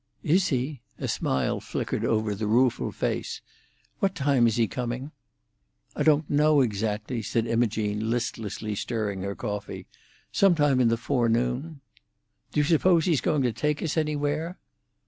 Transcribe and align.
"Is 0.23 0.47
he?" 0.47 0.81
A 0.97 1.07
smile 1.07 1.59
flickered 1.59 2.03
over 2.03 2.33
the 2.33 2.47
rueful 2.47 2.91
face. 2.91 3.39
"What 3.99 4.15
time 4.15 4.47
is 4.47 4.55
he 4.55 4.67
coming?" 4.67 5.11
"I 5.95 6.01
don't 6.01 6.27
know 6.27 6.61
exactly," 6.61 7.21
said 7.21 7.45
Imogene, 7.45 8.09
listlessly 8.09 8.73
stirring 8.73 9.21
her 9.21 9.35
coffee. 9.35 9.85
"Some 10.31 10.55
time 10.55 10.79
in 10.79 10.87
the 10.87 10.97
forenoon." 10.97 11.81
"Do 12.51 12.61
you 12.61 12.63
suppose 12.63 13.05
he's 13.05 13.21
going 13.21 13.43
to 13.43 13.53
take 13.53 13.83
us 13.83 13.95
anywhere?" 13.95 14.57